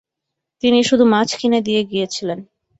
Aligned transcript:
তিনি 0.63 0.79
শুধু 0.83 1.05
মাছ 1.05 1.29
কিনে 1.35 1.59
দিয়ে 1.61 1.81
গিয়েছিলেন। 1.83 2.39